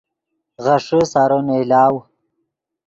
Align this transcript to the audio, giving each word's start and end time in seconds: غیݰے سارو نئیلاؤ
غیݰے 0.63 0.99
سارو 1.11 1.39
نئیلاؤ 1.47 1.95